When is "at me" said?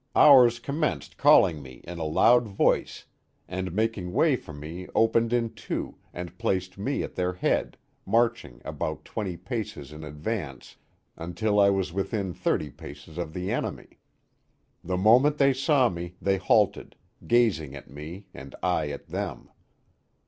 17.75-18.25